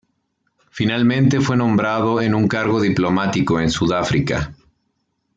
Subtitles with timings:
[0.71, 4.55] Finalmente fue nombrado en un cargo diplomático en Sudáfrica.